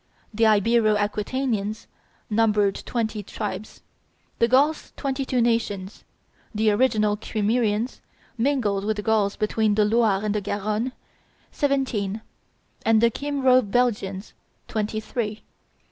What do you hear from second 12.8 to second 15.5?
and the Kymro Belgians twenty three.